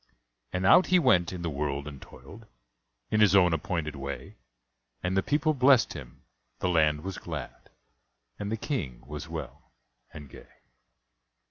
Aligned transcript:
And 0.51 0.65
out 0.65 0.87
he 0.87 0.97
went 0.97 1.31
in 1.31 1.43
the 1.43 1.49
world 1.51 1.87
and 1.87 2.01
toiled 2.01 2.47
In 3.11 3.19
his 3.21 3.35
own 3.35 3.53
appointed 3.53 3.95
way; 3.95 4.35
And 5.03 5.15
the 5.15 5.21
people 5.21 5.53
blessed 5.53 5.93
him, 5.93 6.23
the 6.57 6.69
land 6.69 7.01
was 7.03 7.19
glad, 7.19 7.69
And 8.39 8.51
the 8.51 8.57
King 8.57 9.03
was 9.05 9.29
well 9.29 9.71
and 10.11 10.27
gay. 10.27 10.53